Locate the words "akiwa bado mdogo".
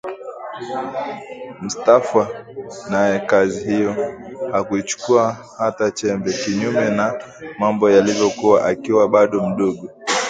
8.65-9.89